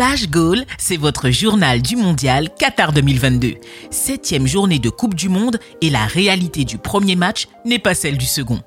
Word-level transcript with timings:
Flash 0.00 0.30
Goal, 0.30 0.64
c'est 0.78 0.96
votre 0.96 1.28
journal 1.28 1.82
du 1.82 1.94
mondial 1.94 2.48
Qatar 2.58 2.94
2022. 2.94 3.56
Septième 3.90 4.46
journée 4.46 4.78
de 4.78 4.88
Coupe 4.88 5.14
du 5.14 5.28
Monde 5.28 5.58
et 5.82 5.90
la 5.90 6.06
réalité 6.06 6.64
du 6.64 6.78
premier 6.78 7.16
match 7.16 7.48
n'est 7.66 7.78
pas 7.78 7.94
celle 7.94 8.16
du 8.16 8.24
second. 8.24 8.62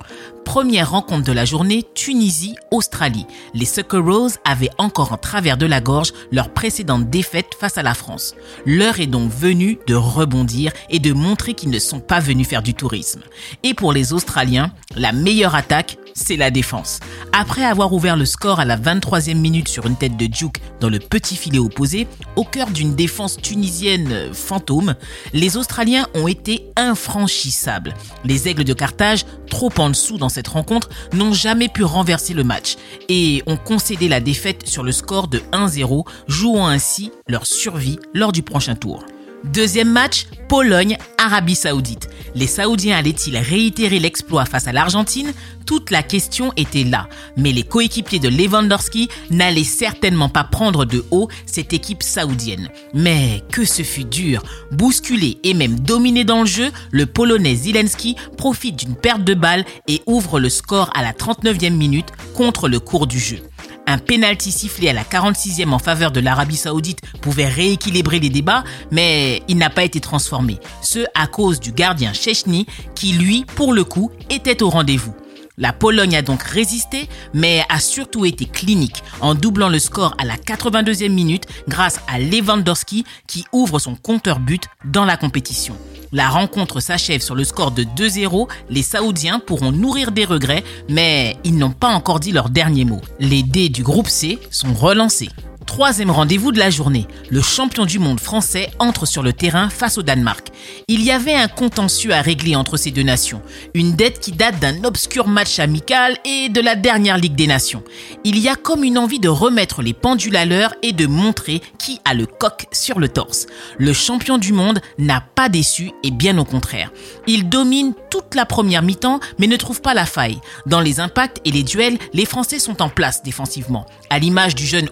Première 0.46 0.92
rencontre 0.92 1.24
de 1.24 1.31
la 1.31 1.44
journée, 1.46 1.85
Tunisie-Australie. 1.96 3.26
Les 3.56 3.65
Socceroos 3.65 4.38
avaient 4.46 4.69
encore 4.78 5.12
en 5.12 5.17
travers 5.17 5.58
de 5.58 5.65
la 5.65 5.81
gorge 5.81 6.13
leur 6.31 6.54
précédente 6.54 7.10
défaite 7.10 7.56
face 7.60 7.79
à 7.79 7.84
la 7.84 7.96
France. 7.96 8.36
L'heure 8.68 9.00
est 9.00 9.08
donc 9.08 9.31
venue 9.31 9.79
de 9.88 9.96
rebondir 9.96 10.72
et 10.92 11.00
de 11.00 11.13
montrer 11.13 11.56
qu'ils 11.56 11.72
ne 11.72 11.79
sont 11.79 12.00
pas 12.00 12.20
venus 12.20 12.47
faire 12.47 12.62
du 12.62 12.76
tourisme. 12.76 13.24
Et 13.63 13.74
pour 13.74 13.92
les 13.92 14.13
Australiens, 14.13 14.72
la 14.96 15.13
meilleure 15.13 15.56
attaque, 15.56 15.97
c'est 16.13 16.38
la 16.38 16.52
défense. 16.52 17.00
Après 17.36 17.66
avoir 17.66 17.91
ouvert 17.94 18.16
le 18.16 18.26
score 18.26 18.59
à 18.59 18.66
la 18.66 18.77
23e 18.77 19.34
minute 19.34 19.67
sur 19.67 19.88
une 19.88 19.95
tête 19.95 20.16
de 20.16 20.27
Duke 20.27 20.62
dans 20.80 20.89
le 20.89 20.99
petit 20.99 21.35
filet 21.35 21.57
opposé, 21.57 22.07
au 22.35 22.44
cœur 22.44 22.70
d'une 22.70 22.94
défense 22.94 23.38
tunisienne 23.38 24.31
fantôme, 24.31 24.94
les 25.34 25.57
Australiens 25.57 26.05
ont 26.13 26.27
été 26.27 26.67
infranchissables. 26.76 27.95
Les 28.23 28.48
Aigles 28.48 28.66
de 28.66 28.73
Carthage, 28.73 29.26
trop 29.49 29.71
en 29.80 29.90
dessous 29.90 30.20
dans 30.20 30.30
cette 30.30 30.48
rencontre, 30.48 30.90
n'ont 31.12 31.34
jamais 31.34 31.70
pu 31.70 31.84
renverser 31.84 32.35
le 32.35 32.43
match 32.43 32.76
et 33.09 33.41
ont 33.48 33.57
concédé 33.57 34.07
la 34.07 34.20
défaite 34.20 34.68
sur 34.68 34.84
le 34.84 34.91
score 34.91 35.27
de 35.27 35.40
1-0, 35.54 36.07
jouant 36.27 36.68
ainsi 36.68 37.12
leur 37.27 37.48
survie 37.48 37.98
lors 38.13 38.31
du 38.31 38.43
prochain 38.43 38.76
tour. 38.76 39.04
Deuxième 39.43 39.91
match, 39.91 40.25
Pologne-Arabie 40.47 41.55
Saoudite. 41.55 42.07
Les 42.34 42.47
Saoudiens 42.47 42.97
allaient-ils 42.97 43.38
réitérer 43.38 43.99
l'exploit 43.99 44.45
face 44.45 44.67
à 44.67 44.71
l'Argentine? 44.71 45.34
Toute 45.65 45.91
la 45.91 46.01
question 46.01 46.53
était 46.55 46.85
là. 46.85 47.09
Mais 47.35 47.51
les 47.51 47.63
coéquipiers 47.63 48.20
de 48.20 48.29
Lewandowski 48.29 49.09
n'allaient 49.31 49.63
certainement 49.63 50.29
pas 50.29 50.45
prendre 50.45 50.85
de 50.85 51.03
haut 51.12 51.27
cette 51.45 51.73
équipe 51.73 52.03
saoudienne. 52.03 52.70
Mais 52.93 53.43
que 53.51 53.65
ce 53.65 53.84
fut 53.84 54.05
dur 54.05 54.43
Bousculé 54.71 55.37
et 55.43 55.53
même 55.53 55.79
dominé 55.79 56.23
dans 56.23 56.41
le 56.41 56.48
jeu, 56.48 56.71
le 56.91 57.05
Polonais 57.05 57.55
Zelensky 57.55 58.15
profite 58.37 58.77
d'une 58.77 58.96
perte 58.96 59.23
de 59.23 59.34
balle 59.34 59.65
et 59.87 60.01
ouvre 60.05 60.40
le 60.40 60.49
score 60.49 60.90
à 60.96 61.03
la 61.03 61.12
39e 61.12 61.73
minute 61.73 62.12
contre 62.34 62.70
le 62.70 62.79
cours 62.79 63.07
du 63.07 63.20
jeu. 63.20 63.40
Un 63.85 63.98
penalty 63.98 64.52
sifflé 64.52 64.89
à 64.89 64.94
la 64.94 65.03
46e 65.03 65.72
en 65.72 65.80
faveur 65.80 66.12
de 66.12 66.20
l'Arabie 66.20 66.56
Saoudite 66.56 67.02
pouvait 67.22 67.48
rééquilibrer 67.48 68.20
les 68.20 68.30
débats, 68.30 68.64
mais 68.92 69.44
il 69.48 69.58
n'a 69.58 69.70
pas 69.70 69.84
été 69.84 70.00
transformé. 70.00 70.59
Ce 70.81 71.00
à 71.16 71.28
cause 71.28 71.59
du 71.59 71.72
gardien 71.72 72.14
Chechny 72.14 72.66
qui, 72.95 73.14
lui, 73.14 73.45
pour 73.56 73.73
le 73.73 73.84
coup, 73.84 74.12
était 74.30 74.64
au 74.64 74.70
rendez-vous. 74.70 75.14
La 75.59 75.72
Pologne 75.72 76.16
a 76.16 76.23
donc 76.23 76.42
résisté, 76.42 77.08
mais 77.36 77.64
a 77.70 77.80
surtout 77.80 78.26
été 78.26 78.46
clinique 78.46 79.04
en 79.22 79.36
doublant 79.36 79.70
le 79.70 79.78
score 79.78 80.16
à 80.18 80.26
la 80.26 80.36
82e 80.36 81.09
minute 81.09 81.44
grâce 81.68 82.00
à 82.08 82.18
Lewandowski 82.18 83.06
qui 83.28 83.46
ouvre 83.52 83.78
son 83.78 83.96
compteur 83.96 84.40
but 84.40 84.64
dans 84.84 85.06
la 85.06 85.16
compétition. 85.16 85.78
La 86.12 86.30
rencontre 86.30 86.80
s'achève 86.80 87.22
sur 87.22 87.36
le 87.36 87.44
score 87.44 87.72
de 87.72 87.84
2-0. 87.84 88.50
Les 88.70 88.81
Saoudiens 88.81 89.40
pourront 89.40 89.72
nourrir 89.72 90.12
des 90.12 90.26
regrets, 90.26 90.64
mais 90.90 91.38
ils 91.44 91.58
n'ont 91.58 91.72
pas 91.72 91.90
encore 91.90 92.20
dit 92.20 92.31
leur 92.31 92.50
dernier 92.50 92.86
mot. 92.86 93.02
Les 93.20 93.44
dés 93.44 93.70
du 93.70 93.84
groupe 93.84 94.08
C 94.08 94.40
sont 94.50 94.74
relancés. 94.74 95.30
Troisième 95.66 96.11
rendez-vous 96.11 96.52
de 96.52 96.59
la 96.59 96.69
journée, 96.69 97.08
le 97.30 97.42
champion 97.42 97.86
du 97.86 97.97
monde 97.97 98.19
français 98.19 98.69
entre 98.80 99.06
sur 99.06 99.23
le 99.23 99.33
terrain 99.33 99.69
face 99.69 99.97
au 99.97 100.03
Danemark. 100.03 100.47
Il 100.88 101.02
y 101.02 101.11
avait 101.11 101.33
un 101.33 101.47
contentieux 101.47 102.11
à 102.11 102.22
régler 102.22 102.56
entre 102.56 102.78
ces 102.78 102.92
deux 102.92 103.03
nations, 103.03 103.42
une 103.73 103.95
dette 103.95 104.19
qui 104.19 104.31
date 104.31 104.59
d'un 104.59 104.84
obscur 104.84 105.28
match 105.28 105.59
amical 105.59 106.17
et 106.25 106.50
de 106.50 106.61
la 106.61 106.75
dernière 106.75 107.17
Ligue 107.17 107.36
des 107.36 107.47
Nations. 107.47 107.84
Il 108.23 108.38
y 108.38 108.50
a 108.50 108.56
comme 108.56 108.84
une 108.84 108.97
envie 108.97 109.19
de 109.19 109.30
remettre 109.30 109.81
les 109.81 109.94
pendules 109.94 110.36
à 110.36 110.45
l'heure 110.45 110.73
et 110.84 110.91
de 110.91 111.08
montrer 111.08 111.61
qui 111.80 112.00
a 112.06 112.14
le 112.14 112.25
coq 112.25 112.67
sur 112.72 113.00
le 113.00 113.09
torse. 113.09 113.47
Le 113.78 113.94
champion 113.94 114.38
du 114.38 114.53
monde 114.53 114.79
n'a 114.97 115.22
pas 115.22 115.50
déçu 115.50 115.91
et 116.03 116.12
bien 116.12 116.38
au 116.38 116.46
contraire. 116.46 116.91
Il 117.25 117.50
domine 117.50 117.94
toute 118.09 118.35
la 118.35 118.46
première 118.46 118.84
mi-temps 118.84 119.19
mais 119.40 119.47
ne 119.47 119.57
trouve 119.57 119.81
pas 119.81 119.94
la 119.94 120.06
faille. 120.06 120.40
Dans 120.66 120.81
les 120.81 121.00
impacts 121.00 121.41
et 121.46 121.52
les 121.52 121.63
duels, 121.63 121.97
les 122.13 122.25
Français 122.25 122.59
sont 122.59 122.81
en 122.81 122.90
place 122.90 123.23
défensivement, 123.23 123.85
à 124.09 124.19
l'image 124.19 124.56
du 124.56 124.66
jeune 124.66 124.90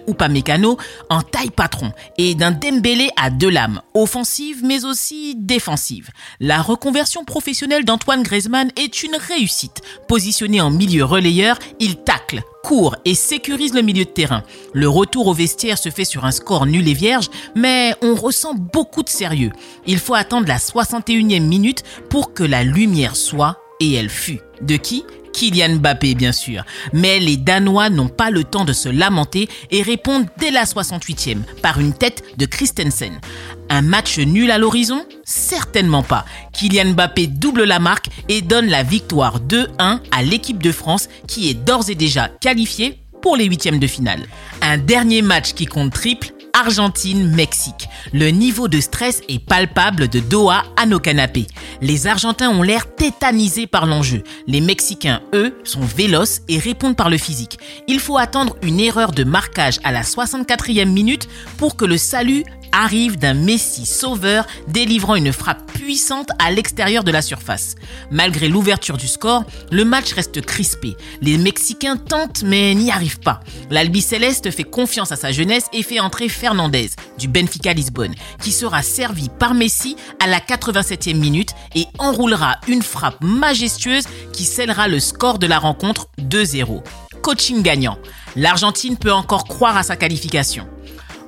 En 1.08 1.22
taille 1.22 1.50
patron 1.50 1.92
et 2.18 2.34
d'un 2.34 2.52
Dembélé 2.52 3.10
à 3.20 3.30
deux 3.30 3.50
lames, 3.50 3.80
offensive 3.94 4.62
mais 4.64 4.84
aussi 4.84 5.34
défensive. 5.36 6.10
La 6.40 6.62
reconversion 6.62 7.24
professionnelle 7.24 7.84
d'Antoine 7.84 8.22
Griezmann 8.22 8.70
est 8.76 9.02
une 9.02 9.16
réussite. 9.16 9.80
Positionné 10.08 10.60
en 10.60 10.70
milieu 10.70 11.04
relayeur, 11.04 11.58
il 11.80 11.96
tacle, 11.96 12.42
court 12.62 12.96
et 13.04 13.14
sécurise 13.14 13.74
le 13.74 13.82
milieu 13.82 14.04
de 14.04 14.10
terrain. 14.10 14.42
Le 14.72 14.88
retour 14.88 15.26
au 15.26 15.34
vestiaire 15.34 15.78
se 15.78 15.90
fait 15.90 16.04
sur 16.04 16.24
un 16.24 16.30
score 16.30 16.66
nul 16.66 16.86
et 16.88 16.94
vierge, 16.94 17.28
mais 17.56 17.94
on 18.02 18.14
ressent 18.14 18.54
beaucoup 18.54 19.02
de 19.02 19.08
sérieux. 19.08 19.52
Il 19.86 19.98
faut 19.98 20.14
attendre 20.14 20.46
la 20.46 20.58
61e 20.58 21.40
minute 21.40 21.82
pour 22.08 22.34
que 22.34 22.44
la 22.44 22.62
lumière 22.62 23.16
soit, 23.16 23.58
et 23.80 23.94
elle 23.94 24.10
fut. 24.10 24.40
De 24.60 24.76
qui 24.76 25.04
Kylian 25.32 25.76
Mbappé 25.76 26.14
bien 26.14 26.32
sûr. 26.32 26.64
Mais 26.92 27.20
les 27.20 27.36
Danois 27.36 27.90
n'ont 27.90 28.08
pas 28.08 28.30
le 28.30 28.44
temps 28.44 28.64
de 28.64 28.72
se 28.72 28.88
lamenter 28.88 29.48
et 29.70 29.82
répondent 29.82 30.26
dès 30.38 30.50
la 30.50 30.64
68e 30.64 31.38
par 31.62 31.80
une 31.80 31.92
tête 31.92 32.22
de 32.36 32.46
Christensen. 32.46 33.20
Un 33.68 33.82
match 33.82 34.18
nul 34.18 34.50
à 34.50 34.58
l'horizon? 34.58 35.04
Certainement 35.24 36.02
pas. 36.02 36.24
Kylian 36.52 36.92
Mbappé 36.92 37.26
double 37.26 37.64
la 37.64 37.78
marque 37.78 38.08
et 38.28 38.42
donne 38.42 38.66
la 38.66 38.82
victoire 38.82 39.40
2-1 39.40 40.00
à 40.10 40.22
l'équipe 40.22 40.62
de 40.62 40.72
France 40.72 41.08
qui 41.26 41.48
est 41.48 41.54
d'ores 41.54 41.90
et 41.90 41.94
déjà 41.94 42.28
qualifiée 42.28 42.98
pour 43.22 43.36
les 43.36 43.44
huitièmes 43.44 43.78
de 43.78 43.86
finale. 43.86 44.26
Un 44.60 44.78
dernier 44.78 45.22
match 45.22 45.54
qui 45.54 45.66
compte 45.66 45.92
triple 45.92 46.32
Argentine-Mexique. 46.62 47.88
Le 48.12 48.28
niveau 48.28 48.68
de 48.68 48.78
stress 48.78 49.20
est 49.28 49.44
palpable 49.44 50.06
de 50.06 50.20
Doha 50.20 50.62
à 50.76 50.86
nos 50.86 51.00
canapés. 51.00 51.48
Les 51.80 52.06
Argentins 52.06 52.50
ont 52.50 52.62
l'air 52.62 52.94
tétanisés 52.94 53.66
par 53.66 53.84
l'enjeu. 53.84 54.22
Les 54.46 54.60
Mexicains, 54.60 55.22
eux, 55.34 55.58
sont 55.64 55.80
véloces 55.80 56.42
et 56.46 56.58
répondent 56.58 56.94
par 56.94 57.10
le 57.10 57.18
physique. 57.18 57.58
Il 57.88 57.98
faut 57.98 58.16
attendre 58.16 58.54
une 58.62 58.78
erreur 58.78 59.10
de 59.10 59.24
marquage 59.24 59.80
à 59.82 59.90
la 59.90 60.02
64e 60.02 60.88
minute 60.88 61.28
pour 61.56 61.74
que 61.74 61.84
le 61.84 61.96
salut 61.96 62.44
arrive 62.72 63.18
d'un 63.18 63.34
Messi 63.34 63.86
sauveur 63.86 64.46
délivrant 64.68 65.14
une 65.14 65.32
frappe 65.32 65.70
puissante 65.72 66.30
à 66.38 66.50
l'extérieur 66.50 67.04
de 67.04 67.10
la 67.10 67.22
surface. 67.22 67.76
Malgré 68.10 68.48
l'ouverture 68.48 68.96
du 68.96 69.06
score, 69.06 69.44
le 69.70 69.84
match 69.84 70.12
reste 70.12 70.40
crispé. 70.40 70.96
Les 71.20 71.38
Mexicains 71.38 71.96
tentent 71.96 72.42
mais 72.42 72.74
n'y 72.74 72.90
arrivent 72.90 73.20
pas. 73.20 73.40
L'Albi 73.70 74.00
Céleste 74.00 74.50
fait 74.50 74.64
confiance 74.64 75.12
à 75.12 75.16
sa 75.16 75.32
jeunesse 75.32 75.66
et 75.72 75.82
fait 75.82 76.00
entrer 76.00 76.28
Fernandez 76.28 76.90
du 77.18 77.28
Benfica 77.28 77.72
Lisbonne, 77.72 78.14
qui 78.42 78.52
sera 78.52 78.82
servi 78.82 79.28
par 79.28 79.54
Messi 79.54 79.96
à 80.18 80.26
la 80.26 80.40
87e 80.40 81.16
minute 81.16 81.50
et 81.74 81.86
enroulera 81.98 82.56
une 82.68 82.82
frappe 82.82 83.22
majestueuse 83.22 84.04
qui 84.32 84.44
scellera 84.44 84.88
le 84.88 85.00
score 85.00 85.38
de 85.38 85.46
la 85.46 85.58
rencontre 85.58 86.08
2-0. 86.20 86.82
Coaching 87.22 87.62
gagnant. 87.62 87.98
L'Argentine 88.34 88.96
peut 88.96 89.12
encore 89.12 89.44
croire 89.44 89.76
à 89.76 89.82
sa 89.82 89.96
qualification. 89.96 90.66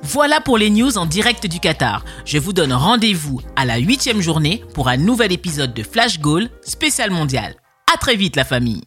Voilà 0.07 0.39
pour 0.39 0.59
les 0.59 0.69
news 0.69 0.99
en 0.99 1.07
direct 1.07 1.47
du 1.47 1.59
Qatar. 1.59 2.05
Je 2.25 2.37
vous 2.37 2.53
donne 2.53 2.73
rendez-vous 2.73 3.41
à 3.55 3.65
la 3.65 3.77
huitième 3.77 4.21
journée 4.21 4.63
pour 4.75 4.87
un 4.87 4.97
nouvel 4.97 5.31
épisode 5.31 5.73
de 5.73 5.81
Flash 5.81 6.19
Goal 6.19 6.47
spécial 6.61 7.09
mondial. 7.09 7.55
À 7.91 7.97
très 7.97 8.15
vite 8.15 8.35
la 8.35 8.45
famille 8.45 8.83